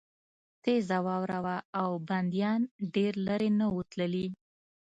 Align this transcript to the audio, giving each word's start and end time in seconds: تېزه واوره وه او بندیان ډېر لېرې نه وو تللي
تېزه 0.63 0.97
واوره 1.05 1.39
وه 1.45 1.57
او 1.81 1.89
بندیان 2.07 2.61
ډېر 2.95 3.13
لېرې 3.25 3.49
نه 3.59 3.65
وو 3.71 3.81
تللي 3.91 4.27